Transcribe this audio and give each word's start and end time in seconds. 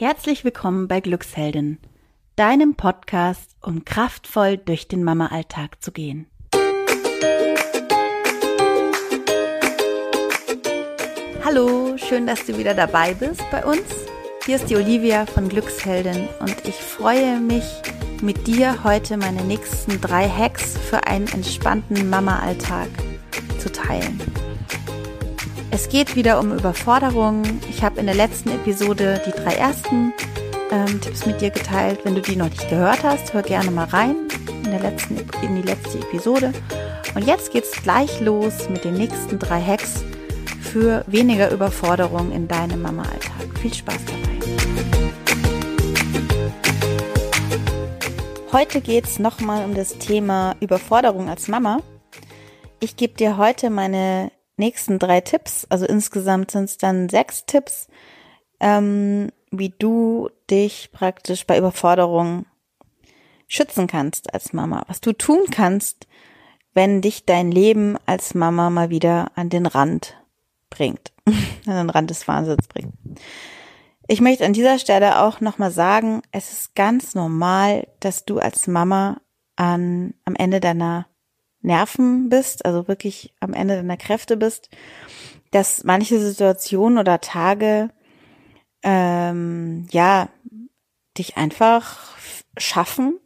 Herzlich 0.00 0.44
willkommen 0.44 0.88
bei 0.88 1.00
Glücksheldin, 1.00 1.76
deinem 2.34 2.74
Podcast, 2.74 3.54
um 3.60 3.84
kraftvoll 3.84 4.56
durch 4.56 4.88
den 4.88 5.04
Mama-Alltag 5.04 5.82
zu 5.82 5.92
gehen. 5.92 6.24
Hallo, 11.44 11.98
schön, 11.98 12.26
dass 12.26 12.46
du 12.46 12.56
wieder 12.56 12.72
dabei 12.72 13.12
bist 13.12 13.42
bei 13.50 13.62
uns. 13.62 13.82
Hier 14.46 14.56
ist 14.56 14.70
die 14.70 14.76
Olivia 14.76 15.26
von 15.26 15.50
Glücksheldin 15.50 16.28
und 16.40 16.56
ich 16.66 16.76
freue 16.76 17.38
mich, 17.38 17.66
mit 18.22 18.46
dir 18.46 18.82
heute 18.82 19.18
meine 19.18 19.44
nächsten 19.44 20.00
drei 20.00 20.26
Hacks 20.30 20.78
für 20.78 21.06
einen 21.06 21.28
entspannten 21.28 22.08
Mama-Alltag 22.08 22.88
zu 23.58 23.70
teilen. 23.70 24.18
Es 25.72 25.88
geht 25.88 26.16
wieder 26.16 26.40
um 26.40 26.52
Überforderung. 26.52 27.42
Ich 27.70 27.84
habe 27.84 28.00
in 28.00 28.06
der 28.06 28.16
letzten 28.16 28.50
Episode 28.50 29.22
die 29.24 29.30
drei 29.30 29.54
ersten 29.54 30.12
ähm, 30.72 31.00
Tipps 31.00 31.26
mit 31.26 31.40
dir 31.40 31.50
geteilt. 31.50 32.00
Wenn 32.04 32.16
du 32.16 32.20
die 32.20 32.34
noch 32.34 32.50
nicht 32.50 32.68
gehört 32.68 33.04
hast, 33.04 33.32
hör 33.32 33.42
gerne 33.42 33.70
mal 33.70 33.86
rein 33.86 34.16
in, 34.64 34.70
der 34.72 34.80
letzten, 34.80 35.16
in 35.42 35.54
die 35.54 35.62
letzte 35.62 35.98
Episode. 35.98 36.52
Und 37.14 37.24
jetzt 37.24 37.52
geht's 37.52 37.70
gleich 37.82 38.20
los 38.20 38.68
mit 38.68 38.84
den 38.84 38.94
nächsten 38.94 39.38
drei 39.38 39.62
Hacks 39.62 40.04
für 40.60 41.04
weniger 41.06 41.52
Überforderung 41.52 42.32
in 42.32 42.48
deinem 42.48 42.82
Mama-Alltag. 42.82 43.58
Viel 43.60 43.72
Spaß 43.72 43.98
dabei. 44.06 44.30
Heute 48.52 48.80
geht's 48.80 49.20
nochmal 49.20 49.64
um 49.64 49.74
das 49.74 49.98
Thema 49.98 50.56
Überforderung 50.58 51.28
als 51.28 51.46
Mama. 51.46 51.78
Ich 52.80 52.96
gebe 52.96 53.14
dir 53.14 53.36
heute 53.36 53.70
meine 53.70 54.32
nächsten 54.60 55.00
drei 55.00 55.20
Tipps, 55.20 55.66
also 55.68 55.84
insgesamt 55.86 56.52
sind 56.52 56.64
es 56.64 56.78
dann 56.78 57.08
sechs 57.08 57.44
Tipps, 57.46 57.88
ähm, 58.60 59.32
wie 59.50 59.70
du 59.70 60.30
dich 60.48 60.90
praktisch 60.92 61.46
bei 61.46 61.58
Überforderung 61.58 62.46
schützen 63.48 63.88
kannst 63.88 64.32
als 64.32 64.52
Mama. 64.52 64.84
Was 64.86 65.00
du 65.00 65.12
tun 65.12 65.46
kannst, 65.50 66.06
wenn 66.72 67.02
dich 67.02 67.26
dein 67.26 67.50
Leben 67.50 67.96
als 68.06 68.34
Mama 68.34 68.70
mal 68.70 68.90
wieder 68.90 69.32
an 69.34 69.48
den 69.48 69.66
Rand 69.66 70.16
bringt, 70.70 71.12
an 71.26 71.74
den 71.74 71.90
Rand 71.90 72.10
des 72.10 72.28
Wahnsinns 72.28 72.68
bringt. 72.68 72.94
Ich 74.06 74.20
möchte 74.20 74.44
an 74.44 74.52
dieser 74.52 74.78
Stelle 74.78 75.20
auch 75.20 75.40
nochmal 75.40 75.70
sagen, 75.70 76.22
es 76.32 76.52
ist 76.52 76.74
ganz 76.74 77.14
normal, 77.14 77.88
dass 78.00 78.24
du 78.24 78.38
als 78.38 78.66
Mama 78.66 79.20
an, 79.56 80.14
am 80.24 80.34
Ende 80.34 80.60
deiner 80.60 81.06
Nerven 81.62 82.28
bist, 82.28 82.64
also 82.64 82.88
wirklich 82.88 83.34
am 83.40 83.52
Ende 83.52 83.76
deiner 83.76 83.96
Kräfte 83.96 84.36
bist, 84.36 84.70
dass 85.50 85.84
manche 85.84 86.18
Situationen 86.20 86.98
oder 86.98 87.20
Tage 87.20 87.90
ähm, 88.82 89.86
ja 89.90 90.28
dich 91.18 91.36
einfach 91.36 92.16
schaffen 92.56 93.18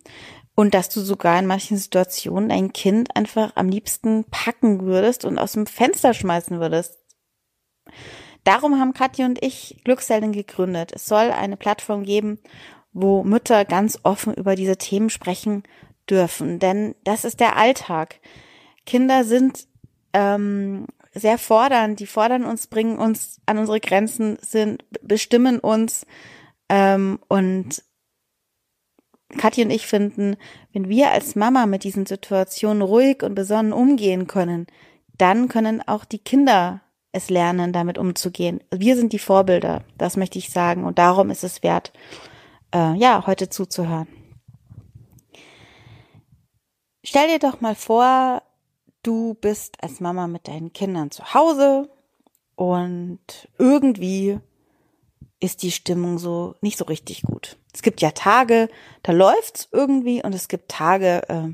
und 0.55 0.75
dass 0.75 0.89
du 0.89 1.01
sogar 1.01 1.39
in 1.39 1.47
manchen 1.47 1.77
Situationen 1.77 2.51
ein 2.51 2.73
Kind 2.73 3.17
einfach 3.17 3.53
am 3.57 3.69
liebsten 3.69 4.25
packen 4.25 4.83
würdest 4.83 5.25
und 5.25 5.39
aus 5.39 5.53
dem 5.53 5.67
Fenster 5.67 6.15
schmeißen 6.15 6.61
würdest. 6.61 6.99
Darum 8.45 8.79
haben 8.79 8.93
Katja 8.93 9.27
und 9.27 9.43
ich 9.43 9.81
Glücksheldin 9.85 10.33
gegründet. 10.33 10.93
Es 10.95 11.07
soll 11.07 11.31
eine 11.31 11.57
Plattform 11.57 12.05
geben, 12.05 12.39
wo 12.93 13.25
Mütter 13.25 13.65
ganz 13.65 13.99
offen 14.03 14.35
über 14.35 14.55
diese 14.55 14.77
Themen 14.77 15.11
sprechen 15.11 15.65
dürfen, 16.11 16.59
denn 16.59 16.95
das 17.05 17.25
ist 17.25 17.41
der 17.41 17.57
Alltag. 17.57 18.21
Kinder 18.87 19.25
sind 19.25 19.67
ähm, 20.13 20.87
sehr 21.15 21.39
fordernd, 21.39 22.01
die 22.01 22.07
fordern 22.07 22.45
uns, 22.45 22.67
bringen 22.67 22.99
uns 22.99 23.41
an 23.47 23.59
unsere 23.59 23.81
Grenzen, 23.81 24.37
sind, 24.41 24.85
bestimmen 25.03 25.59
uns 25.59 26.07
ähm, 26.69 27.19
und 27.29 27.83
Katja 29.39 29.65
und 29.65 29.71
ich 29.71 29.87
finden, 29.87 30.37
wenn 30.73 30.89
wir 30.89 31.11
als 31.11 31.35
Mama 31.35 31.67
mit 31.67 31.85
diesen 31.85 32.07
Situationen 32.07 32.83
ruhig 32.83 33.23
und 33.23 33.35
besonnen 33.35 33.73
umgehen 33.73 34.27
können, 34.27 34.67
dann 35.19 35.49
können 35.49 35.83
auch 35.87 36.05
die 36.05 36.19
Kinder 36.19 36.83
es 37.13 37.31
lernen, 37.31 37.73
damit 37.73 37.97
umzugehen. 37.97 38.61
Wir 38.73 38.97
sind 38.97 39.13
die 39.13 39.19
Vorbilder, 39.19 39.83
das 39.97 40.17
möchte 40.17 40.39
ich 40.39 40.51
sagen. 40.51 40.85
Und 40.85 40.99
darum 40.99 41.31
ist 41.31 41.45
es 41.45 41.63
wert, 41.63 41.93
äh, 42.75 42.95
ja, 42.95 43.27
heute 43.27 43.49
zuzuhören. 43.49 44.09
Stell 47.07 47.29
dir 47.29 47.39
doch 47.39 47.61
mal 47.61 47.75
vor, 47.75 48.43
du 49.03 49.35
bist 49.35 49.77
als 49.83 50.01
Mama 50.01 50.27
mit 50.27 50.49
deinen 50.49 50.73
Kindern 50.73 51.11
zu 51.11 51.35
Hause 51.35 51.91
und 52.57 53.19
irgendwie 53.59 54.39
ist 55.39 55.63
die 55.63 55.71
Stimmung 55.71 56.19
so 56.19 56.55
nicht 56.63 56.79
so 56.79 56.87
richtig 56.87 57.21
gut. 57.21 57.59
Es 57.75 57.83
gibt 57.83 58.01
ja 58.01 58.13
Tage, 58.13 58.71
da 59.03 59.13
läuft's 59.13 59.69
irgendwie 59.71 60.23
und 60.23 60.35
es 60.35 60.49
gibt 60.49 60.71
Tage, 60.71 61.29
äh, 61.29 61.53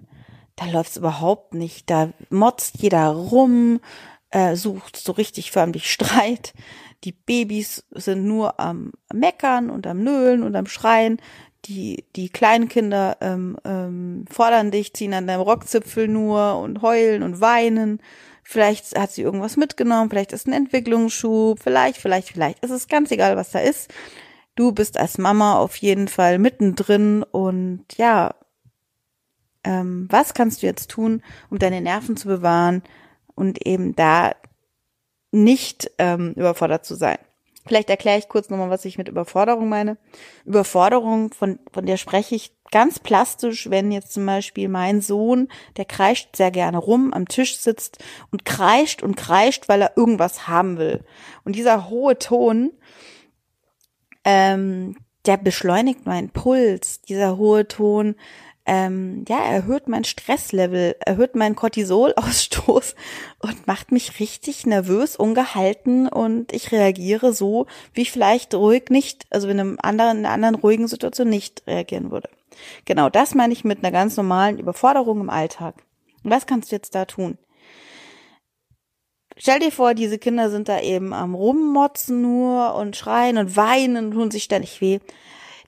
da 0.55 0.67
läuft's 0.67 0.97
überhaupt 0.97 1.53
nicht. 1.53 1.91
Da 1.91 2.13
motzt 2.29 2.77
jeder 2.79 3.09
rum, 3.09 3.81
äh, 4.31 4.55
sucht 4.55 4.97
so 4.97 5.11
richtig 5.11 5.51
förmlich 5.51 5.91
Streit. 5.91 6.55
Die 7.03 7.13
Babys 7.13 7.85
sind 7.91 8.25
nur 8.25 8.61
am 8.61 8.93
Meckern 9.13 9.69
und 9.69 9.89
am 9.89 10.05
Nölen 10.05 10.45
und 10.45 10.55
am 10.55 10.67
Schreien 10.67 11.21
die, 11.67 12.05
die 12.17 12.29
kleinen 12.29 12.69
Kinder 12.69 13.17
ähm, 13.21 13.57
ähm, 13.65 14.25
fordern 14.31 14.71
dich, 14.71 14.93
ziehen 14.95 15.15
an 15.15 15.27
deinem 15.27 15.43
Rockzipfel 15.43 16.09
nur 16.09 16.59
und 16.59 16.83
heulen 16.83 17.23
und 17.23 17.41
weinen. 17.41 18.01
Vielleicht 18.43 18.99
hat 18.99 19.13
sie 19.13 19.23
irgendwas 19.23 19.57
mitgenommen, 19.57 20.11
vielleicht 20.11 20.33
ist 20.33 20.47
ein 20.47 20.53
Entwicklungsschub, 20.53 21.61
vielleicht, 21.63 21.99
vielleicht, 21.99 22.29
vielleicht. 22.29 22.59
Es 22.63 22.71
ist 22.71 22.89
ganz 22.89 23.11
egal, 23.11 23.37
was 23.37 23.51
da 23.51 23.61
ist. 23.61 23.93
Du 24.57 24.73
bist 24.73 24.99
als 24.99 25.19
Mama 25.19 25.59
auf 25.59 25.77
jeden 25.77 26.09
Fall 26.09 26.39
mittendrin 26.39 27.23
und 27.23 27.85
ja, 27.97 28.35
ähm, 29.63 30.09
was 30.11 30.35
kannst 30.35 30.63
du 30.63 30.67
jetzt 30.67 30.91
tun, 30.91 31.23
um 31.51 31.59
deine 31.59 31.81
Nerven 31.81 32.17
zu 32.17 32.27
bewahren 32.27 32.83
und 33.35 33.67
eben 33.67 33.95
da 33.95 34.35
nicht 35.31 35.91
ähm, 35.99 36.33
überfordert 36.33 36.85
zu 36.85 36.95
sein? 36.95 37.19
Vielleicht 37.67 37.91
erkläre 37.91 38.19
ich 38.19 38.29
kurz 38.29 38.49
nochmal, 38.49 38.71
was 38.71 38.85
ich 38.85 38.97
mit 38.97 39.09
Überforderung 39.09 39.69
meine. 39.69 39.99
Überforderung, 40.45 41.33
von, 41.33 41.59
von 41.73 41.85
der 41.85 41.99
spreche 41.99 42.35
ich 42.35 42.53
ganz 42.71 42.99
plastisch, 42.99 43.69
wenn 43.69 43.93
jetzt 43.93 44.13
zum 44.13 44.25
Beispiel 44.25 44.69
mein 44.69 45.01
Sohn, 45.03 45.49
der 45.77 45.85
kreischt 45.85 46.37
sehr 46.37 46.51
gerne 46.51 46.79
rum, 46.79 47.13
am 47.13 47.29
Tisch 47.29 47.59
sitzt 47.59 48.03
und 48.31 48.45
kreischt 48.45 49.03
und 49.03 49.17
kreischt, 49.17 49.69
weil 49.69 49.83
er 49.83 49.97
irgendwas 49.97 50.49
haben 50.49 50.79
will. 50.79 51.05
Und 51.45 51.57
dieser 51.57 51.91
hohe 51.91 52.19
Ton, 52.19 52.73
ähm, 54.25 54.97
der 55.27 55.37
beschleunigt 55.37 56.07
meinen 56.07 56.31
Puls. 56.31 57.03
Dieser 57.03 57.37
hohe 57.37 57.69
Ton 57.69 58.17
ähm, 58.73 59.25
ja, 59.29 59.41
erhöht 59.41 59.89
mein 59.89 60.05
Stresslevel, 60.05 60.95
erhöht 61.05 61.35
meinen 61.35 61.57
Cortisolausstoß 61.57 62.95
und 63.41 63.67
macht 63.67 63.91
mich 63.91 64.21
richtig 64.21 64.65
nervös, 64.65 65.17
ungehalten 65.17 66.07
und 66.07 66.53
ich 66.53 66.71
reagiere 66.71 67.33
so, 67.33 67.67
wie 67.95 68.03
ich 68.03 68.13
vielleicht 68.13 68.55
ruhig 68.55 68.85
nicht, 68.89 69.27
also 69.31 69.49
in 69.49 69.59
einem 69.59 69.79
anderen, 69.83 70.19
in 70.19 70.25
einer 70.25 70.35
anderen 70.35 70.55
ruhigen 70.55 70.87
Situation 70.87 71.29
nicht 71.29 71.65
reagieren 71.67 72.13
würde. 72.13 72.31
Genau, 72.85 73.11
das 73.11 73.35
meine 73.35 73.53
ich 73.53 73.65
mit 73.65 73.79
einer 73.79 73.91
ganz 73.91 74.17
normalen 74.17 74.61
Überforderung 74.61 75.21
im 75.21 75.31
Alltag. 75.31 75.75
Was 76.23 76.47
kannst 76.47 76.71
du 76.71 76.77
jetzt 76.77 76.95
da 76.95 77.07
tun? 77.07 77.39
Stell 79.37 79.59
dir 79.59 79.73
vor, 79.73 79.95
diese 79.95 80.19
Kinder 80.19 80.49
sind 80.49 80.69
da 80.69 80.81
eben 80.81 81.13
am 81.13 81.35
Rummotzen 81.35 82.23
nur 82.23 82.77
und 82.77 82.95
schreien 82.95 83.37
und 83.37 83.57
weinen 83.57 83.97
und 83.97 84.13
tun 84.13 84.31
sich 84.31 84.45
ständig 84.45 84.81
weh 84.81 85.01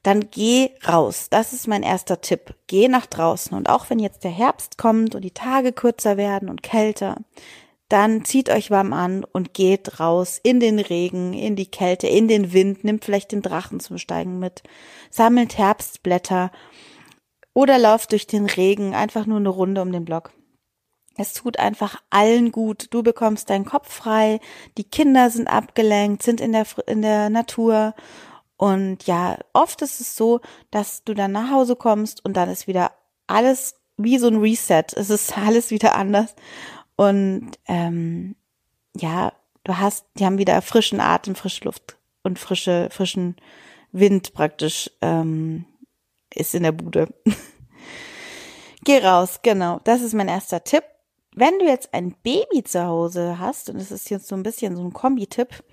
dann 0.03 0.31
geh 0.31 0.71
raus. 0.87 1.29
Das 1.31 1.53
ist 1.53 1.69
mein 1.69 1.83
erster 1.83 2.21
Tipp. 2.21 2.55
Geh 2.67 2.89
nach 2.89 3.07
draußen. 3.07 3.57
Und 3.57 3.69
auch 3.69 3.89
wenn 3.89 3.99
jetzt 3.99 4.25
der 4.25 4.31
Herbst 4.33 4.79
kommt 4.79 5.15
und 5.15 5.23
die 5.23 5.31
Tage 5.31 5.73
kürzer 5.73 6.17
werden 6.17 6.49
und 6.49 6.63
kälter, 6.63 7.17
dann 7.89 8.25
zieht 8.25 8.49
euch 8.49 8.71
warm 8.71 8.93
an 8.95 9.23
und 9.23 9.53
geht 9.53 10.01
raus 10.01 10.41
in 10.43 10.61
den 10.61 10.79
Regen, 10.79 11.35
in 11.35 11.57
die 11.57 11.71
Kälte, 11.71 12.07
in 12.07 12.27
den 12.27 12.53
Wind, 12.53 12.85
nimmt 12.85 13.05
vielleicht 13.05 13.33
den 13.33 13.43
Drachen 13.43 13.81
zum 13.81 13.99
Steigen 13.99 14.39
mit, 14.39 14.63
sammelt 15.11 15.59
Herbstblätter 15.59 16.51
oder 17.53 17.79
lauft 17.79 18.13
durch 18.13 18.27
den 18.27 18.47
Regen 18.47 18.95
einfach 18.95 19.27
nur 19.27 19.37
eine 19.37 19.51
Runde 19.51 19.83
um 19.83 19.93
den 19.93 20.07
Block. 20.07 20.33
Es 21.17 21.35
tut 21.35 21.59
einfach 21.59 22.01
allen 22.09 22.51
gut. 22.51 22.87
Du 22.91 23.03
bekommst 23.03 23.51
deinen 23.51 23.67
Kopf 23.67 23.93
frei, 23.93 24.41
die 24.79 24.85
Kinder 24.85 25.29
sind 25.29 25.47
abgelenkt, 25.47 26.23
sind 26.23 26.41
in 26.41 26.53
der, 26.53 26.65
in 26.87 27.03
der 27.03 27.29
Natur 27.29 27.95
und 28.63 29.09
ja, 29.09 29.39
oft 29.55 29.83
ist 29.83 30.01
es 30.01 30.15
so, 30.15 30.41
dass 30.71 31.03
du 31.03 31.15
dann 31.15 31.33
nach 31.33 31.51
Hause 31.51 31.75
kommst 31.75 32.25
und 32.25 32.37
dann 32.37 32.49
ist 32.49 32.69
wieder 32.69 32.93
alles 33.27 33.75
wie 33.97 34.19
so 34.19 34.29
ein 34.29 34.37
Reset. 34.37 34.85
Es 34.95 35.11
ist 35.11 35.37
alles 35.37 35.73
wieder 35.73 35.97
anders. 35.97 36.37
Und 36.95 37.51
ähm, 37.67 38.37
ja, 38.97 39.33
du 39.65 39.79
hast, 39.79 40.07
die 40.17 40.25
haben 40.25 40.39
wieder 40.39 40.63
frischen 40.63 41.01
Atem, 41.01 41.35
frische 41.35 41.65
Luft 41.65 41.99
und 42.23 42.39
frische, 42.39 42.87
frischen 42.93 43.35
Wind 43.91 44.33
praktisch 44.33 44.89
ähm, 45.01 45.65
ist 46.33 46.55
in 46.55 46.63
der 46.63 46.71
Bude. 46.71 47.13
Geh 48.85 48.99
raus, 48.99 49.41
genau. 49.43 49.81
Das 49.83 50.03
ist 50.03 50.15
mein 50.15 50.29
erster 50.29 50.63
Tipp. 50.63 50.85
Wenn 51.35 51.59
du 51.59 51.65
jetzt 51.65 51.93
ein 51.95 52.15
Baby 52.23 52.63
zu 52.63 52.85
Hause 52.85 53.41
hast, 53.41 53.71
und 53.71 53.81
das 53.81 53.91
ist 53.91 54.09
jetzt 54.09 54.29
so 54.29 54.37
ein 54.37 54.45
bisschen 54.45 54.77
so 54.77 54.85
ein 54.85 54.93
Kombi-Tipp, 54.93 55.65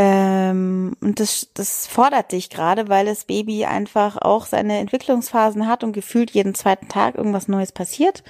Ähm, 0.00 0.67
und 1.08 1.20
das, 1.20 1.48
das 1.54 1.86
fordert 1.86 2.32
dich 2.32 2.50
gerade, 2.50 2.90
weil 2.90 3.06
das 3.06 3.24
Baby 3.24 3.64
einfach 3.64 4.18
auch 4.18 4.44
seine 4.44 4.76
Entwicklungsphasen 4.76 5.66
hat 5.66 5.82
und 5.82 5.94
gefühlt 5.94 6.32
jeden 6.32 6.54
zweiten 6.54 6.88
Tag 6.88 7.14
irgendwas 7.14 7.48
Neues 7.48 7.72
passiert. 7.72 8.22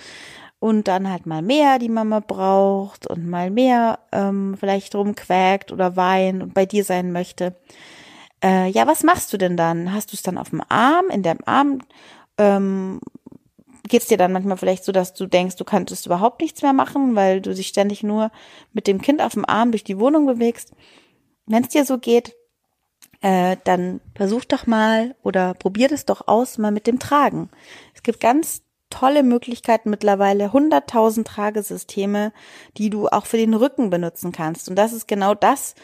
Und 0.60 0.86
dann 0.86 1.10
halt 1.10 1.26
mal 1.26 1.42
mehr 1.42 1.80
die 1.80 1.88
Mama 1.88 2.20
braucht 2.20 3.08
und 3.08 3.28
mal 3.28 3.50
mehr 3.50 3.98
ähm, 4.12 4.56
vielleicht 4.56 4.94
rumquäkt 4.94 5.72
oder 5.72 5.96
weint 5.96 6.40
und 6.40 6.54
bei 6.54 6.66
dir 6.66 6.84
sein 6.84 7.10
möchte. 7.10 7.56
Äh, 8.44 8.70
ja, 8.70 8.86
was 8.86 9.02
machst 9.02 9.32
du 9.32 9.38
denn 9.38 9.56
dann? 9.56 9.92
Hast 9.92 10.12
du 10.12 10.14
es 10.14 10.22
dann 10.22 10.38
auf 10.38 10.50
dem 10.50 10.62
Arm, 10.68 11.06
in 11.10 11.24
deinem 11.24 11.42
Arm? 11.46 11.80
Ähm, 12.38 13.00
geht 13.88 14.02
es 14.02 14.08
dir 14.08 14.18
dann 14.18 14.32
manchmal 14.32 14.56
vielleicht 14.56 14.84
so, 14.84 14.92
dass 14.92 15.14
du 15.14 15.26
denkst, 15.26 15.56
du 15.56 15.64
könntest 15.64 16.06
überhaupt 16.06 16.40
nichts 16.40 16.62
mehr 16.62 16.74
machen, 16.74 17.16
weil 17.16 17.40
du 17.40 17.52
dich 17.52 17.66
ständig 17.66 18.04
nur 18.04 18.30
mit 18.72 18.86
dem 18.86 19.02
Kind 19.02 19.20
auf 19.20 19.32
dem 19.32 19.44
Arm 19.44 19.72
durch 19.72 19.82
die 19.82 19.98
Wohnung 19.98 20.26
bewegst. 20.26 20.74
Wenn 21.46 21.64
es 21.64 21.70
dir 21.70 21.84
so 21.84 21.98
geht, 21.98 22.37
äh, 23.20 23.56
dann 23.64 24.00
versuch 24.14 24.44
doch 24.44 24.66
mal 24.66 25.14
oder 25.22 25.54
probier 25.54 25.88
das 25.88 26.04
doch 26.04 26.28
aus 26.28 26.58
mal 26.58 26.70
mit 26.70 26.86
dem 26.86 26.98
Tragen. 26.98 27.50
Es 27.94 28.02
gibt 28.02 28.20
ganz 28.20 28.62
tolle 28.90 29.22
Möglichkeiten 29.22 29.90
mittlerweile, 29.90 30.46
100.000 30.46 31.24
Tragesysteme, 31.24 32.32
die 32.76 32.90
du 32.90 33.08
auch 33.08 33.26
für 33.26 33.36
den 33.36 33.54
Rücken 33.54 33.90
benutzen 33.90 34.32
kannst. 34.32 34.68
Und 34.68 34.76
das 34.76 34.92
ist 34.92 35.08
genau 35.08 35.34
das, 35.34 35.74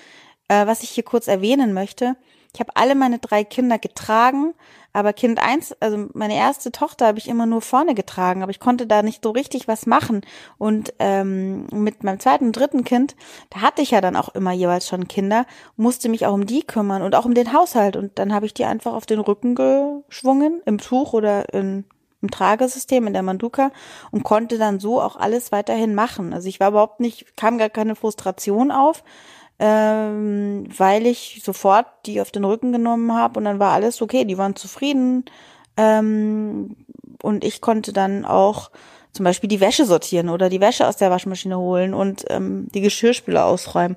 äh, 0.49 0.67
was 0.67 0.83
ich 0.83 0.91
hier 0.91 1.05
kurz 1.05 1.29
erwähnen 1.29 1.75
möchte. 1.75 2.17
Ich 2.55 2.61
habe 2.61 2.71
alle 2.75 2.95
meine 2.95 3.19
drei 3.19 3.43
Kinder 3.43 3.79
getragen, 3.79 4.55
aber 4.93 5.13
Kind 5.13 5.41
eins, 5.41 5.75
also 5.81 6.07
meine 6.15 6.37
erste 6.37 6.71
Tochter 6.71 7.09
habe 7.09 7.19
ich 7.19 7.27
immer 7.27 7.47
nur 7.47 7.61
vorne 7.61 7.97
getragen, 7.97 8.45
aber 8.45 8.51
ich 8.51 8.61
konnte 8.61 8.87
da 8.87 9.03
nicht 9.03 9.25
so 9.25 9.33
richtig 9.33 9.67
was 9.67 9.87
machen. 9.87 10.21
Und 10.57 10.95
ähm, 11.01 11.67
mit 11.73 12.05
meinem 12.05 12.21
zweiten 12.21 12.47
und 12.47 12.57
dritten 12.57 12.85
Kind, 12.85 13.17
da 13.51 13.61
hatte 13.61 13.83
ich 13.83 13.91
ja 13.91 14.01
dann 14.01 14.15
auch 14.15 14.29
immer 14.37 14.53
jeweils 14.53 14.87
schon 14.87 15.09
Kinder, 15.09 15.47
musste 15.77 16.09
mich 16.09 16.27
auch 16.27 16.33
um 16.33 16.47
die 16.47 16.63
kümmern 16.63 17.03
und 17.03 17.17
auch 17.17 17.25
um 17.25 17.35
den 17.35 17.53
Haushalt. 17.53 17.97
Und 17.97 18.21
dann 18.21 18.33
habe 18.33 18.47
ich 18.47 18.55
die 18.55 18.65
einfach 18.65 18.93
auf 18.93 19.05
den 19.05 19.19
Rücken 19.19 19.57
geschwungen, 19.57 20.63
im 20.65 20.79
Tuch 20.79 21.13
oder 21.13 21.53
in, 21.53 21.85
im 22.23 22.31
Tragesystem, 22.31 23.09
in 23.09 23.15
der 23.15 23.25
Manduka 23.25 23.73
und 24.13 24.23
konnte 24.23 24.59
dann 24.59 24.79
so 24.79 25.03
auch 25.03 25.17
alles 25.17 25.51
weiterhin 25.51 25.97
machen. 25.97 26.33
Also 26.33 26.49
ich 26.49 26.61
war 26.61 26.69
überhaupt 26.69 27.01
nicht, 27.01 27.37
kam 27.37 27.59
gar 27.59 27.69
keine 27.69 27.97
Frustration 27.97 28.71
auf, 28.71 29.03
ähm, 29.59 30.67
weil 30.77 31.07
ich 31.07 31.43
sofort 31.45 31.87
die 32.07 32.21
auf 32.21 32.31
den 32.31 32.45
Rücken 32.45 32.73
genommen 32.73 33.15
habe 33.15 33.39
und 33.39 33.45
dann 33.45 33.59
war 33.59 33.73
alles 33.73 34.03
okay, 34.03 34.25
die 34.25 34.39
waren 34.39 34.57
zufrieden 34.57 35.25
ähm, 35.77 36.77
und 37.23 37.45
ich 37.45 37.61
konnte 37.61 37.93
dann 37.93 38.25
auch 38.25 38.71
zum 39.13 39.25
Beispiel 39.25 39.49
die 39.49 39.61
Wäsche 39.61 39.85
sortieren 39.85 40.29
oder 40.29 40.49
die 40.49 40.61
Wäsche 40.61 40.89
aus 40.89 40.97
der 40.97 41.11
Waschmaschine 41.11 41.57
holen 41.57 41.95
und 41.95 42.25
ähm, 42.31 42.69
die 42.75 42.81
Geschirrspüler 42.81 43.45
ausräumen 43.45 43.97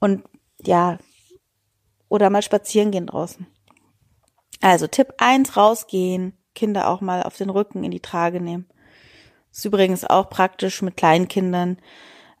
und 0.00 0.24
ja, 0.64 0.98
oder 2.08 2.30
mal 2.30 2.42
spazieren 2.42 2.90
gehen 2.90 3.06
draußen. 3.06 3.46
Also 4.60 4.88
Tipp 4.88 5.14
eins 5.18 5.56
rausgehen, 5.56 6.36
Kinder 6.54 6.88
auch 6.88 7.00
mal 7.00 7.22
auf 7.22 7.36
den 7.36 7.50
Rücken 7.50 7.84
in 7.84 7.90
die 7.90 8.00
Trage 8.00 8.40
nehmen. 8.40 8.66
ist 9.52 9.64
übrigens 9.64 10.04
auch 10.04 10.30
praktisch 10.30 10.82
mit 10.82 10.96
Kleinkindern. 10.96 11.78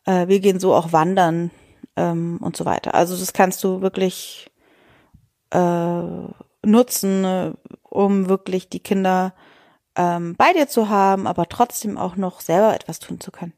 Äh, 0.04 0.26
wir 0.26 0.40
gehen 0.40 0.58
so 0.58 0.74
auch 0.74 0.92
wandern 0.92 1.50
ähm, 1.96 2.38
und 2.40 2.56
so 2.56 2.64
weiter. 2.64 2.94
Also 2.94 3.16
das 3.16 3.32
kannst 3.32 3.62
du 3.64 3.80
wirklich 3.80 4.50
äh, 5.50 6.02
nutzen, 6.62 7.24
äh, 7.24 7.52
um 7.82 8.28
wirklich 8.28 8.68
die 8.68 8.80
Kinder 8.80 9.34
ähm, 9.96 10.34
bei 10.36 10.52
dir 10.52 10.68
zu 10.68 10.88
haben, 10.88 11.26
aber 11.26 11.48
trotzdem 11.48 11.98
auch 11.98 12.16
noch 12.16 12.40
selber 12.40 12.74
etwas 12.74 12.98
tun 12.98 13.20
zu 13.20 13.30
können. 13.30 13.54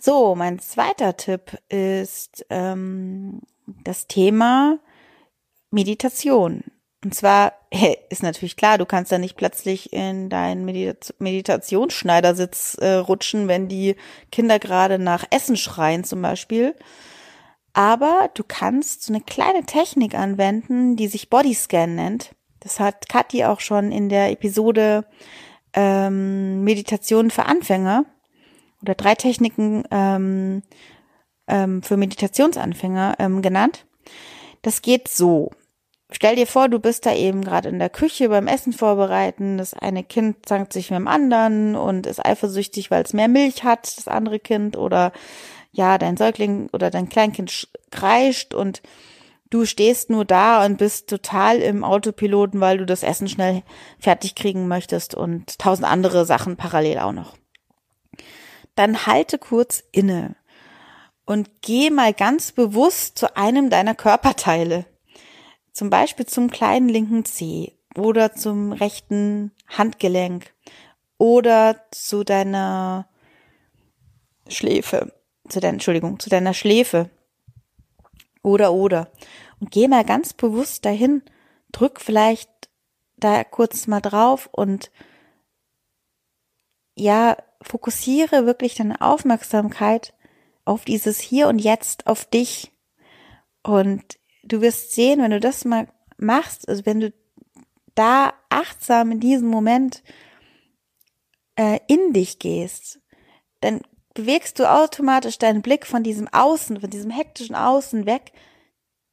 So, 0.00 0.34
mein 0.34 0.58
zweiter 0.58 1.16
Tipp 1.16 1.58
ist 1.68 2.44
ähm, 2.50 3.42
das 3.66 4.06
Thema 4.06 4.78
Meditation. 5.70 6.64
Und 7.04 7.14
zwar 7.14 7.52
hey, 7.74 7.98
ist 8.08 8.22
natürlich 8.22 8.56
klar, 8.56 8.78
du 8.78 8.86
kannst 8.86 9.10
ja 9.10 9.18
nicht 9.18 9.36
plötzlich 9.36 9.92
in 9.92 10.30
deinen 10.30 10.64
Medita 10.64 11.12
Meditationsschneidersitz 11.18 12.76
äh, 12.80 12.94
rutschen, 12.94 13.48
wenn 13.48 13.68
die 13.68 13.96
Kinder 14.30 14.58
gerade 14.58 14.98
nach 14.98 15.24
Essen 15.30 15.56
schreien 15.56 16.04
zum 16.04 16.22
Beispiel. 16.22 16.74
Aber 17.72 18.30
du 18.34 18.44
kannst 18.46 19.02
so 19.02 19.12
eine 19.12 19.20
kleine 19.20 19.64
Technik 19.64 20.14
anwenden, 20.14 20.94
die 20.94 21.08
sich 21.08 21.28
Bodyscan 21.28 21.96
nennt. 21.96 22.34
Das 22.60 22.78
hat 22.78 23.08
Kathi 23.08 23.44
auch 23.44 23.60
schon 23.60 23.90
in 23.90 24.08
der 24.08 24.30
Episode 24.30 25.04
ähm, 25.74 26.62
Meditation 26.62 27.30
für 27.30 27.46
Anfänger 27.46 28.04
oder 28.80 28.94
drei 28.94 29.16
Techniken 29.16 29.82
ähm, 29.90 30.62
ähm, 31.48 31.82
für 31.82 31.96
Meditationsanfänger 31.96 33.16
ähm, 33.18 33.42
genannt. 33.42 33.84
Das 34.62 34.80
geht 34.80 35.08
so. 35.08 35.50
Stell 36.10 36.36
dir 36.36 36.46
vor, 36.46 36.68
du 36.68 36.78
bist 36.78 37.06
da 37.06 37.14
eben 37.14 37.42
gerade 37.42 37.70
in 37.70 37.78
der 37.78 37.90
Küche 37.90 38.28
beim 38.28 38.46
Essen 38.46 38.72
vorbereiten. 38.72 39.58
Das 39.58 39.74
eine 39.74 40.04
Kind 40.04 40.46
zankt 40.46 40.72
sich 40.72 40.90
mit 40.90 40.98
dem 40.98 41.08
anderen 41.08 41.76
und 41.76 42.06
ist 42.06 42.24
eifersüchtig, 42.24 42.90
weil 42.90 43.02
es 43.02 43.14
mehr 43.14 43.28
Milch 43.28 43.64
hat, 43.64 43.96
das 43.96 44.06
andere 44.06 44.38
Kind. 44.38 44.76
Oder 44.76 45.12
ja, 45.72 45.98
dein 45.98 46.16
Säugling 46.16 46.68
oder 46.72 46.90
dein 46.90 47.08
Kleinkind 47.08 47.68
kreischt 47.90 48.54
und 48.54 48.82
du 49.50 49.64
stehst 49.64 50.10
nur 50.10 50.24
da 50.24 50.64
und 50.64 50.78
bist 50.78 51.08
total 51.08 51.58
im 51.58 51.84
Autopiloten, 51.84 52.60
weil 52.60 52.78
du 52.78 52.86
das 52.86 53.02
Essen 53.02 53.28
schnell 53.28 53.62
fertig 53.98 54.34
kriegen 54.34 54.68
möchtest 54.68 55.14
und 55.14 55.58
tausend 55.58 55.88
andere 55.88 56.26
Sachen 56.26 56.56
parallel 56.56 56.98
auch 56.98 57.12
noch. 57.12 57.34
Dann 58.74 59.06
halte 59.06 59.38
kurz 59.38 59.82
inne 59.90 60.36
und 61.24 61.62
geh 61.62 61.90
mal 61.90 62.12
ganz 62.12 62.52
bewusst 62.52 63.18
zu 63.18 63.36
einem 63.36 63.70
deiner 63.70 63.94
Körperteile. 63.94 64.86
Zum 65.74 65.90
Beispiel 65.90 66.24
zum 66.26 66.50
kleinen 66.50 66.88
linken 66.88 67.24
Zeh 67.24 67.72
oder 67.96 68.32
zum 68.32 68.72
rechten 68.72 69.50
Handgelenk 69.66 70.54
oder 71.18 71.84
zu 71.90 72.22
deiner 72.22 73.08
Schläfe, 74.48 75.12
zu 75.48 75.58
deiner, 75.58 75.74
Entschuldigung, 75.74 76.20
zu 76.20 76.30
deiner 76.30 76.54
Schläfe. 76.54 77.10
Oder, 78.42 78.72
oder. 78.72 79.10
Und 79.58 79.72
geh 79.72 79.88
mal 79.88 80.04
ganz 80.04 80.32
bewusst 80.32 80.84
dahin, 80.84 81.22
drück 81.72 82.00
vielleicht 82.00 82.50
da 83.16 83.42
kurz 83.42 83.88
mal 83.88 84.00
drauf 84.00 84.48
und 84.52 84.92
ja, 86.94 87.36
fokussiere 87.62 88.46
wirklich 88.46 88.76
deine 88.76 89.00
Aufmerksamkeit 89.00 90.14
auf 90.64 90.84
dieses 90.84 91.18
Hier 91.18 91.48
und 91.48 91.58
Jetzt, 91.58 92.06
auf 92.06 92.24
dich. 92.26 92.70
Und 93.64 94.18
du 94.46 94.60
wirst 94.60 94.92
sehen, 94.92 95.20
wenn 95.20 95.30
du 95.30 95.40
das 95.40 95.64
mal 95.64 95.88
machst, 96.16 96.68
also 96.68 96.86
wenn 96.86 97.00
du 97.00 97.12
da 97.94 98.32
achtsam 98.48 99.12
in 99.12 99.20
diesem 99.20 99.48
Moment 99.48 100.02
äh, 101.56 101.78
in 101.86 102.12
dich 102.12 102.38
gehst, 102.38 103.00
dann 103.60 103.80
bewegst 104.14 104.58
du 104.58 104.70
automatisch 104.70 105.38
deinen 105.38 105.62
Blick 105.62 105.86
von 105.86 106.02
diesem 106.02 106.28
Außen, 106.28 106.80
von 106.80 106.90
diesem 106.90 107.10
hektischen 107.10 107.56
Außen 107.56 108.06
weg 108.06 108.32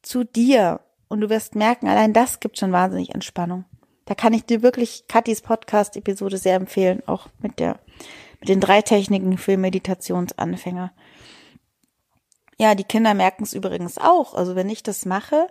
zu 0.02 0.24
dir. 0.24 0.80
Und 1.08 1.20
du 1.20 1.28
wirst 1.28 1.54
merken, 1.54 1.88
allein 1.88 2.12
das 2.12 2.40
gibt 2.40 2.58
schon 2.58 2.72
wahnsinnig 2.72 3.14
Entspannung. 3.14 3.64
Da 4.04 4.14
kann 4.14 4.32
ich 4.32 4.44
dir 4.44 4.62
wirklich 4.62 5.04
Katis 5.08 5.42
Podcast-Episode 5.42 6.38
sehr 6.38 6.56
empfehlen, 6.56 7.02
auch 7.06 7.28
mit 7.40 7.58
der, 7.58 7.78
mit 8.40 8.48
den 8.48 8.60
drei 8.60 8.82
Techniken 8.82 9.38
für 9.38 9.56
Meditationsanfänger. 9.56 10.92
Ja, 12.58 12.74
die 12.74 12.84
Kinder 12.84 13.14
merken 13.14 13.44
es 13.44 13.54
übrigens 13.54 13.98
auch. 13.98 14.34
Also 14.34 14.54
wenn 14.54 14.68
ich 14.68 14.82
das 14.82 15.04
mache, 15.04 15.48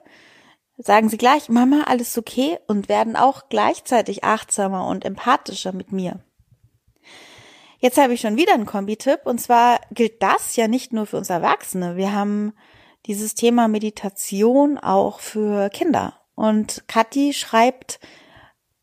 sagen 0.77 1.09
sie 1.09 1.17
gleich, 1.17 1.49
Mama, 1.49 1.83
alles 1.87 2.17
okay 2.17 2.57
und 2.67 2.89
werden 2.89 3.15
auch 3.15 3.49
gleichzeitig 3.49 4.23
achtsamer 4.23 4.87
und 4.87 5.05
empathischer 5.05 5.73
mit 5.73 5.91
mir. 5.91 6.19
Jetzt 7.79 7.97
habe 7.97 8.13
ich 8.13 8.21
schon 8.21 8.37
wieder 8.37 8.53
einen 8.53 8.67
Kombi-Tipp 8.67 9.21
und 9.25 9.39
zwar 9.39 9.79
gilt 9.91 10.21
das 10.21 10.55
ja 10.55 10.67
nicht 10.67 10.93
nur 10.93 11.07
für 11.07 11.17
uns 11.17 11.31
Erwachsene. 11.31 11.95
Wir 11.97 12.13
haben 12.13 12.53
dieses 13.07 13.33
Thema 13.33 13.67
Meditation 13.67 14.77
auch 14.77 15.19
für 15.19 15.69
Kinder. 15.69 16.13
Und 16.35 16.87
Kathi 16.87 17.33
schreibt 17.33 17.99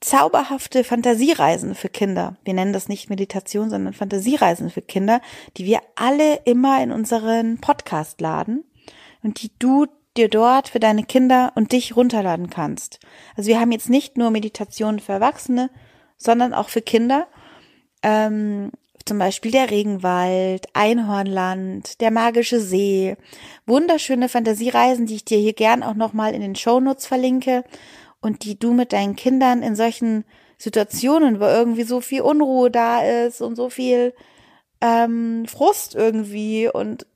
zauberhafte 0.00 0.85
Fantasiereisen 0.85 1.75
für 1.75 1.88
Kinder. 1.88 2.37
Wir 2.45 2.55
nennen 2.55 2.73
das 2.73 2.88
nicht 2.88 3.11
Meditation, 3.11 3.71
sondern 3.71 3.95
Fantasiereisen 3.95 4.71
für 4.71 4.83
Kinder, 4.83 5.21
die 5.57 5.64
wir 5.64 5.81
alle 5.97 6.37
immer 6.45 6.83
in 6.83 6.93
unseren 6.93 7.59
Podcast 7.61 8.21
laden 8.21 8.64
und 9.23 9.43
die 9.43 9.50
du 9.59 9.87
dir 10.17 10.28
dort 10.28 10.69
für 10.69 10.81
deine 10.81 11.05
Kinder 11.05 11.52
und 11.55 11.73
dich 11.73 11.97
runterladen 11.97 12.50
kannst. 12.50 13.00
Also 13.37 13.49
wir 13.49 13.61
haben 13.61 13.73
jetzt 13.73 13.90
nicht 13.90 14.17
nur 14.17 14.31
Meditationen 14.31 15.00
für 15.00 15.12
Erwachsene, 15.12 15.71
sondern 16.17 16.55
auch 16.55 16.69
für 16.69 16.83
Kinder. 16.83 17.26
Ähm, 18.02 18.71
zum 19.05 19.19
Beispiel 19.19 19.50
der 19.50 19.71
Regenwald, 19.71 20.67
Einhornland, 20.75 22.00
der 22.00 22.11
magische 22.11 22.61
See, 22.61 23.17
wunderschöne 23.67 24.28
Fantasiereisen, 24.28 25.07
die 25.07 25.14
ich 25.14 25.25
dir 25.25 25.38
hier 25.38 25.55
gern 25.55 25.83
auch 25.83 25.95
nochmal 25.95 26.35
in 26.35 26.43
den 26.43 26.55
Shownotes 26.55 27.07
verlinke 27.07 27.64
und 28.20 28.44
die 28.44 28.58
du 28.58 28.72
mit 28.72 28.92
deinen 28.92 29.16
Kindern 29.16 29.62
in 29.62 29.76
solchen 29.76 30.25
Situationen, 30.58 31.40
wo 31.40 31.44
irgendwie 31.44 31.84
so 31.84 32.00
viel 32.00 32.22
Unruhe 32.22 32.70
da 32.70 33.00
ist 33.00 33.40
und 33.40 33.54
so 33.54 33.70
viel 33.70 34.14
ähm, 34.80 35.46
Frust 35.46 35.94
irgendwie 35.94 36.68
und 36.68 37.06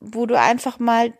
wo 0.00 0.26
du 0.26 0.38
einfach 0.38 0.78
mal 0.78 1.12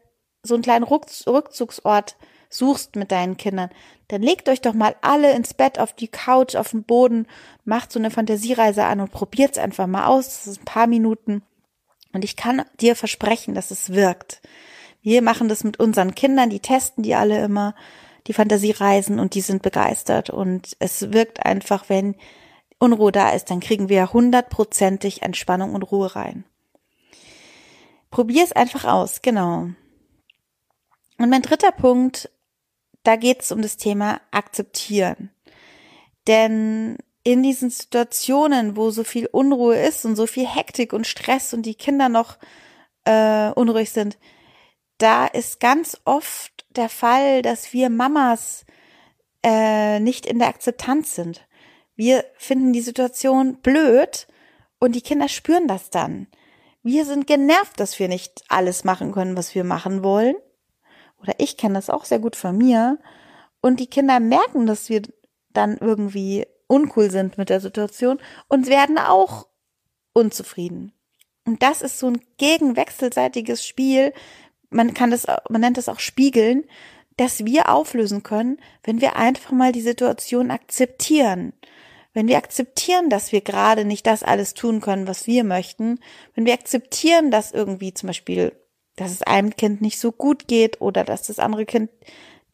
so 0.42 0.54
einen 0.54 0.62
kleinen 0.62 0.84
Rückzugsort 0.84 2.16
suchst 2.48 2.96
mit 2.96 3.12
deinen 3.12 3.36
Kindern, 3.36 3.70
dann 4.08 4.22
legt 4.22 4.48
euch 4.48 4.60
doch 4.60 4.74
mal 4.74 4.96
alle 5.02 5.32
ins 5.32 5.54
Bett, 5.54 5.78
auf 5.78 5.92
die 5.92 6.08
Couch, 6.08 6.56
auf 6.56 6.70
den 6.70 6.82
Boden, 6.82 7.28
macht 7.64 7.92
so 7.92 8.00
eine 8.00 8.10
Fantasiereise 8.10 8.84
an 8.84 9.00
und 9.00 9.12
probiert's 9.12 9.58
einfach 9.58 9.86
mal 9.86 10.06
aus. 10.06 10.26
Das 10.26 10.46
ist 10.48 10.62
ein 10.62 10.64
paar 10.64 10.88
Minuten. 10.88 11.42
Und 12.12 12.24
ich 12.24 12.34
kann 12.34 12.64
dir 12.80 12.96
versprechen, 12.96 13.54
dass 13.54 13.70
es 13.70 13.92
wirkt. 13.92 14.40
Wir 15.00 15.22
machen 15.22 15.48
das 15.48 15.62
mit 15.62 15.78
unseren 15.78 16.14
Kindern, 16.16 16.50
die 16.50 16.58
testen 16.58 17.04
die 17.04 17.14
alle 17.14 17.42
immer, 17.44 17.76
die 18.30 18.34
Fantasiereisen 18.34 19.18
und 19.18 19.34
die 19.34 19.40
sind 19.40 19.62
begeistert. 19.62 20.30
Und 20.30 20.76
es 20.78 21.12
wirkt 21.12 21.44
einfach, 21.44 21.88
wenn 21.88 22.14
Unruhe 22.78 23.12
da 23.12 23.30
ist, 23.30 23.50
dann 23.50 23.60
kriegen 23.60 23.88
wir 23.88 24.12
hundertprozentig 24.12 25.22
Entspannung 25.22 25.74
und 25.74 25.82
Ruhe 25.82 26.14
rein. 26.14 26.44
Probier 28.10 28.44
es 28.44 28.52
einfach 28.52 28.84
aus, 28.84 29.20
genau. 29.20 29.68
Und 31.18 31.30
mein 31.30 31.42
dritter 31.42 31.72
Punkt 31.72 32.30
da 33.02 33.16
geht 33.16 33.42
es 33.42 33.52
um 33.52 33.62
das 33.62 33.76
Thema 33.76 34.20
akzeptieren. 34.30 35.30
Denn 36.26 36.98
in 37.22 37.42
diesen 37.42 37.70
Situationen, 37.70 38.76
wo 38.76 38.90
so 38.90 39.04
viel 39.04 39.26
Unruhe 39.26 39.76
ist 39.76 40.04
und 40.04 40.16
so 40.16 40.26
viel 40.26 40.46
Hektik 40.46 40.92
und 40.92 41.06
Stress 41.06 41.54
und 41.54 41.62
die 41.62 41.74
Kinder 41.74 42.08
noch 42.08 42.38
äh, 43.04 43.50
unruhig 43.50 43.90
sind, 43.90 44.18
da 44.98 45.26
ist 45.26 45.60
ganz 45.60 45.98
oft 46.04 46.59
der 46.70 46.88
Fall, 46.88 47.42
dass 47.42 47.72
wir 47.72 47.90
Mamas 47.90 48.64
äh, 49.42 50.00
nicht 50.00 50.26
in 50.26 50.38
der 50.38 50.48
Akzeptanz 50.48 51.14
sind. 51.14 51.46
Wir 51.96 52.24
finden 52.36 52.72
die 52.72 52.80
Situation 52.80 53.60
blöd 53.60 54.26
und 54.78 54.94
die 54.94 55.02
Kinder 55.02 55.28
spüren 55.28 55.68
das 55.68 55.90
dann. 55.90 56.28
Wir 56.82 57.04
sind 57.04 57.26
genervt, 57.26 57.78
dass 57.78 57.98
wir 57.98 58.08
nicht 58.08 58.42
alles 58.48 58.84
machen 58.84 59.12
können, 59.12 59.36
was 59.36 59.54
wir 59.54 59.64
machen 59.64 60.02
wollen 60.02 60.36
oder 61.20 61.34
ich 61.38 61.56
kenne 61.56 61.74
das 61.74 61.90
auch 61.90 62.04
sehr 62.04 62.18
gut 62.18 62.36
von 62.36 62.56
mir, 62.56 62.98
und 63.60 63.78
die 63.78 63.88
Kinder 63.88 64.20
merken, 64.20 64.66
dass 64.66 64.88
wir 64.88 65.02
dann 65.52 65.76
irgendwie 65.76 66.46
uncool 66.66 67.10
sind 67.10 67.36
mit 67.36 67.50
der 67.50 67.60
Situation 67.60 68.18
und 68.48 68.68
werden 68.68 68.98
auch 68.98 69.48
unzufrieden. 70.12 70.92
Und 71.46 71.62
das 71.62 71.82
ist 71.82 71.98
so 71.98 72.06
ein 72.06 72.20
gegenwechselseitiges 72.38 73.66
Spiel. 73.66 74.12
Man 74.70 74.94
kann 74.94 75.10
das, 75.10 75.26
man 75.48 75.60
nennt 75.60 75.76
das 75.76 75.88
auch 75.88 76.00
Spiegeln, 76.00 76.64
dass 77.16 77.44
wir 77.44 77.68
auflösen 77.68 78.22
können, 78.22 78.58
wenn 78.84 79.00
wir 79.00 79.16
einfach 79.16 79.52
mal 79.52 79.72
die 79.72 79.80
Situation 79.80 80.50
akzeptieren. 80.50 81.52
Wenn 82.12 82.28
wir 82.28 82.38
akzeptieren, 82.38 83.10
dass 83.10 83.30
wir 83.30 83.40
gerade 83.40 83.84
nicht 83.84 84.06
das 84.06 84.22
alles 84.22 84.54
tun 84.54 84.80
können, 84.80 85.06
was 85.06 85.26
wir 85.26 85.44
möchten, 85.44 86.00
wenn 86.34 86.46
wir 86.46 86.54
akzeptieren, 86.54 87.30
dass 87.30 87.52
irgendwie 87.52 87.94
zum 87.94 88.08
Beispiel 88.08 88.52
dass 89.00 89.12
es 89.12 89.22
einem 89.22 89.56
Kind 89.56 89.80
nicht 89.80 89.98
so 89.98 90.12
gut 90.12 90.46
geht 90.46 90.80
oder 90.82 91.04
dass 91.04 91.22
das 91.22 91.38
andere 91.38 91.64
Kind 91.64 91.90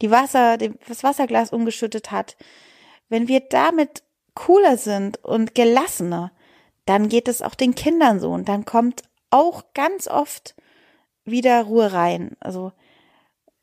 die 0.01 0.11
Wasser, 0.11 0.57
das 0.57 1.03
Wasserglas 1.03 1.51
umgeschüttet 1.51 2.11
hat. 2.11 2.37
Wenn 3.09 3.27
wir 3.27 3.41
damit 3.41 4.03
cooler 4.33 4.77
sind 4.77 5.23
und 5.25 5.55
gelassener, 5.55 6.31
dann 6.85 7.09
geht 7.09 7.27
es 7.27 7.41
auch 7.41 7.55
den 7.55 7.75
Kindern 7.75 8.21
so 8.21 8.31
und 8.31 8.47
dann 8.47 8.63
kommt 8.63 9.03
auch 9.29 9.65
ganz 9.73 10.07
oft 10.07 10.55
wieder 11.27 11.63
Ruhe 11.63 11.93
rein. 11.93 12.31
Also 12.39 12.71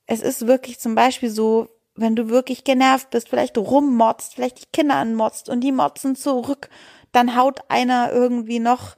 es 0.07 0.21
ist 0.21 0.47
wirklich 0.47 0.79
zum 0.79 0.95
Beispiel 0.95 1.31
so, 1.31 1.69
wenn 1.97 2.17
du 2.17 2.29
wirklich 2.29 2.65
genervt 2.65 3.11
bist, 3.11 3.29
vielleicht 3.29 3.57
rummotzt, 3.57 4.35
vielleicht 4.35 4.61
die 4.63 4.71
Kinder 4.73 4.97
anmotzt 4.97 5.49
und 5.49 5.61
die 5.61 5.73
motzen 5.73 6.17
zurück, 6.17 6.69
dann 7.13 7.37
haut 7.37 7.61
einer 7.69 8.13
irgendwie 8.13 8.59
noch 8.59 8.97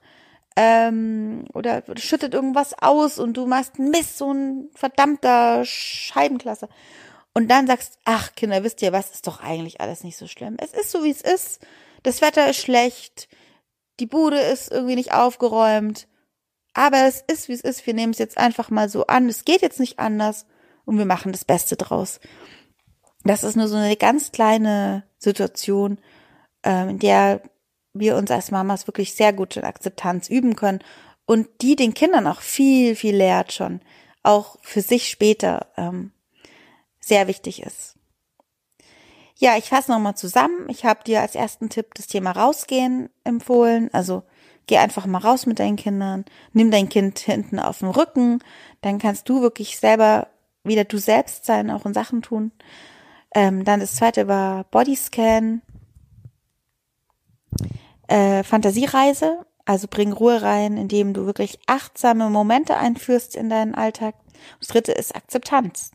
ähm, 0.57 1.45
oder 1.53 1.83
schüttet 1.97 2.33
irgendwas 2.33 2.75
aus 2.81 3.19
und 3.19 3.35
du 3.35 3.47
machst 3.47 3.79
Mist, 3.79 4.19
so 4.19 4.33
ein 4.33 4.71
verdammter 4.75 5.65
Scheibenklasse. 5.65 6.69
Und 7.35 7.49
dann 7.49 7.67
sagst, 7.67 7.99
ach 8.07 8.35
Kinder, 8.35 8.65
wisst 8.65 8.81
ihr 8.81 8.93
was, 8.93 9.11
ist 9.11 9.27
doch 9.27 9.41
eigentlich 9.41 9.83
alles 9.83 10.03
nicht 10.03 10.17
so 10.17 10.27
schlimm. 10.27 10.57
Es 10.59 10.73
ist 10.73 10.91
so, 10.91 11.05
wie 11.05 11.11
es 11.11 11.21
ist. 11.21 11.61
Das 12.03 12.23
Wetter 12.23 12.49
ist 12.49 12.57
schlecht. 12.57 13.29
Die 14.01 14.07
Bude 14.07 14.39
ist 14.39 14.73
irgendwie 14.73 14.95
nicht 14.95 15.13
aufgeräumt. 15.13 16.09
Aber 16.77 17.07
es 17.07 17.23
ist, 17.27 17.49
wie 17.49 17.55
es 17.55 17.63
ist. 17.63 17.87
Wir 17.87 17.95
nehmen 17.95 18.13
es 18.13 18.19
jetzt 18.19 18.37
einfach 18.37 18.69
mal 18.69 18.91
so 18.91 19.07
an. 19.07 19.31
Es 19.31 19.47
geht 19.47 19.63
jetzt 19.63 19.81
nicht 19.81 19.99
anders. 19.99 20.45
Und 20.85 20.99
wir 20.99 21.07
machen 21.07 21.33
das 21.33 21.47
Beste 21.47 21.75
draus. 21.75 22.21
Das 23.25 23.45
ist 23.45 23.57
nur 23.57 23.67
so 23.67 23.77
eine 23.77 23.97
ganz 23.97 24.31
kleine 24.31 25.03
Situation, 25.17 25.99
ähm, 26.63 26.91
in 26.91 26.99
der 26.99 27.41
wir 27.95 28.17
uns 28.17 28.31
als 28.31 28.51
Mamas 28.51 28.87
wirklich 28.87 29.15
sehr 29.15 29.33
gut 29.33 29.57
in 29.57 29.65
Akzeptanz 29.65 30.29
üben 30.29 30.55
können 30.55 30.81
und 31.25 31.49
die 31.63 31.77
den 31.77 31.95
Kindern 31.95 32.27
auch 32.27 32.43
viel, 32.43 32.95
viel 32.95 33.17
lehrt 33.17 33.55
schon, 33.55 33.81
auch 34.23 34.59
für 34.61 34.83
sich 34.83 35.09
später 35.09 35.69
ähm, 35.79 36.13
sehr 37.01 37.27
wichtig 37.27 37.63
ist. 37.63 37.95
Ja, 39.39 39.57
ich 39.57 39.71
fasse 39.71 39.91
nochmal 39.91 40.15
zusammen. 40.15 40.69
Ich 40.69 40.85
habe 40.85 41.05
dir 41.05 41.23
als 41.23 41.35
ersten 41.35 41.71
Tipp 41.71 41.95
das 41.95 42.07
Thema 42.07 42.33
Rausgehen 42.33 43.09
empfohlen. 43.25 43.89
Also 43.95 44.25
geh 44.67 44.79
einfach 44.79 45.07
mal 45.07 45.19
raus 45.19 45.47
mit 45.47 45.59
deinen 45.59 45.77
Kindern, 45.77 46.25
nimm 46.53 46.71
dein 46.71 46.89
Kind 46.89 47.19
hinten 47.19 47.59
auf 47.59 47.79
den 47.81 47.89
Rücken, 47.89 48.41
dann 48.81 48.99
kannst 48.99 49.29
du 49.29 49.41
wirklich 49.41 49.79
selber 49.79 50.29
wieder 50.65 50.85
du 50.85 50.99
selbst 50.99 51.45
sein, 51.45 51.71
auch 51.71 51.87
in 51.87 51.95
Sachen 51.95 52.23
tun. 52.23 52.53
Ähm, 53.35 53.65
dann 53.65 53.81
das 53.81 53.95
zweite 53.97 54.29
war 54.29 54.65
Bodyscan 54.65 55.63
äh, 58.09 58.43
Fantasiereise, 58.43 59.47
also 59.65 59.89
bring 59.89 60.13
Ruhe 60.13 60.43
rein, 60.43 60.77
indem 60.77 61.13
du 61.13 61.27
wirklich 61.27 61.59
achtsame 61.67 62.31
Momente 62.31 62.77
einführst 62.77 63.37
in 63.37 63.51
deinen 63.51 63.75
Alltag. 63.75 64.15
Das 64.61 64.69
dritte 64.69 64.93
ist 64.93 65.15
Akzeptanz. 65.15 65.91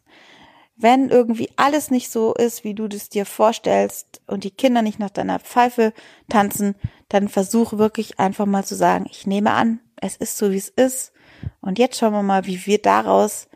Wenn 0.81 1.09
irgendwie 1.09 1.49
alles 1.57 1.91
nicht 1.91 2.09
so 2.09 2.33
ist, 2.33 2.63
wie 2.63 2.73
du 2.73 2.87
das 2.87 3.09
dir 3.09 3.27
vorstellst 3.27 4.19
und 4.25 4.43
die 4.43 4.49
Kinder 4.49 4.81
nicht 4.81 4.97
nach 4.97 5.11
deiner 5.11 5.37
Pfeife 5.39 5.93
tanzen, 6.27 6.73
dann 7.07 7.29
versuch 7.29 7.73
wirklich 7.73 8.19
einfach 8.19 8.47
mal 8.47 8.65
zu 8.65 8.73
sagen, 8.75 9.05
ich 9.07 9.27
nehme 9.27 9.51
an, 9.51 9.79
es 9.97 10.17
ist 10.17 10.39
so, 10.39 10.51
wie 10.51 10.57
es 10.57 10.69
ist. 10.69 11.13
Und 11.61 11.77
jetzt 11.77 11.99
schauen 11.99 12.13
wir 12.13 12.23
mal, 12.23 12.47
wie 12.47 12.65
wir 12.65 12.81
daraus 12.81 13.47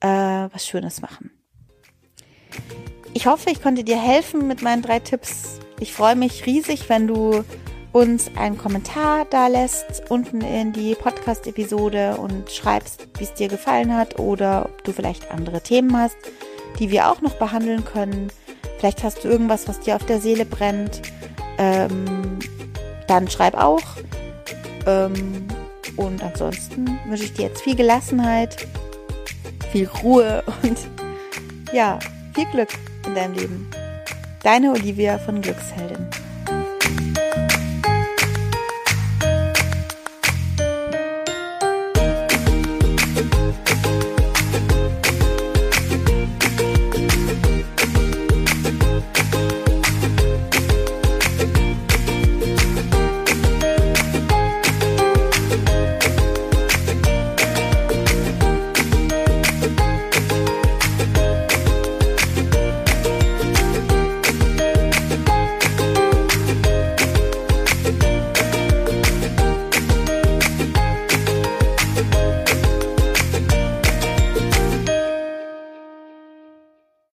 äh, 0.00 0.08
was 0.08 0.66
Schönes 0.66 1.02
machen. 1.02 1.30
Ich 3.12 3.26
hoffe, 3.26 3.50
ich 3.50 3.62
konnte 3.62 3.84
dir 3.84 4.00
helfen 4.00 4.48
mit 4.48 4.62
meinen 4.62 4.80
drei 4.80 4.98
Tipps. 4.98 5.58
Ich 5.78 5.92
freue 5.92 6.16
mich 6.16 6.46
riesig, 6.46 6.88
wenn 6.88 7.06
du 7.06 7.44
uns 7.92 8.30
einen 8.36 8.56
Kommentar 8.56 9.26
da 9.26 9.48
lässt 9.48 10.10
unten 10.10 10.40
in 10.40 10.72
die 10.72 10.94
Podcast-Episode 10.94 12.16
und 12.16 12.50
schreibst, 12.50 13.08
wie 13.18 13.24
es 13.24 13.34
dir 13.34 13.48
gefallen 13.48 13.94
hat 13.94 14.18
oder 14.18 14.64
ob 14.64 14.84
du 14.84 14.92
vielleicht 14.92 15.30
andere 15.30 15.60
Themen 15.60 15.94
hast, 15.96 16.16
die 16.78 16.90
wir 16.90 17.10
auch 17.10 17.20
noch 17.20 17.34
behandeln 17.34 17.84
können. 17.84 18.28
Vielleicht 18.78 19.02
hast 19.02 19.24
du 19.24 19.28
irgendwas, 19.28 19.68
was 19.68 19.80
dir 19.80 19.96
auf 19.96 20.04
der 20.06 20.20
Seele 20.20 20.44
brennt. 20.44 21.02
Ähm, 21.58 22.38
dann 23.06 23.28
schreib 23.28 23.54
auch. 23.54 23.82
Ähm, 24.86 25.46
und 25.96 26.22
ansonsten 26.22 26.98
wünsche 27.06 27.24
ich 27.24 27.34
dir 27.34 27.46
jetzt 27.46 27.62
viel 27.62 27.76
Gelassenheit, 27.76 28.66
viel 29.70 29.88
Ruhe 30.02 30.42
und 30.62 30.78
ja, 31.72 31.98
viel 32.34 32.46
Glück 32.46 32.70
in 33.06 33.14
deinem 33.14 33.34
Leben. 33.34 33.70
Deine 34.42 34.72
Olivia 34.72 35.18
von 35.18 35.40
Glücksheldin. 35.40 36.08